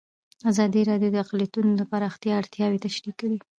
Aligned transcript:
ازادي 0.51 0.81
راډیو 0.89 1.09
د 1.13 1.15
اقلیتونه 1.23 1.71
د 1.75 1.81
پراختیا 1.91 2.33
اړتیاوې 2.41 2.81
تشریح 2.85 3.13
کړي. 3.21 3.37